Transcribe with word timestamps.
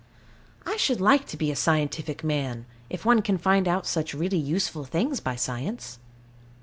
I 0.65 0.77
should 0.77 0.99
like 0.99 1.27
to 1.27 1.37
be 1.37 1.51
a 1.51 1.55
scientific 1.55 2.23
man, 2.23 2.65
if 2.89 3.05
one 3.05 3.21
can 3.21 3.37
find 3.37 3.67
out 3.67 3.85
such 3.85 4.15
really 4.15 4.39
useful 4.39 4.83
things 4.83 5.19
by 5.19 5.35
science. 5.35 5.99